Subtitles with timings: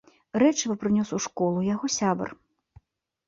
[0.43, 2.29] Рэчыва прынёс у школу яго сябар.